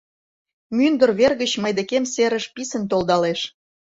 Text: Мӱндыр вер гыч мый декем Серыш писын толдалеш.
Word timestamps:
Мӱндыр 0.75 1.09
вер 1.19 1.33
гыч 1.41 1.51
мый 1.63 1.73
декем 1.77 2.03
Серыш 2.13 2.45
писын 2.53 2.83
толдалеш. 2.91 3.39